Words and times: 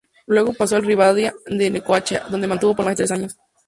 Luego 0.25 0.51
pasó 0.55 0.77
al 0.77 0.83
Rivadavia 0.83 1.31
de 1.45 1.69
Necochea, 1.69 2.23
donde 2.27 2.45
se 2.47 2.49
mantuvo 2.49 2.75
por 2.75 2.85
más 2.85 2.93
de 2.93 3.03
tres 3.03 3.11
años. 3.11 3.37